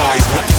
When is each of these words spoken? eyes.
eyes. 0.00 0.49